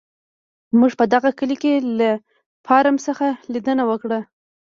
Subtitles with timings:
[0.79, 2.09] موږ په دغه کلي کې له
[2.65, 4.19] فارم څخه لیدنه وکړه.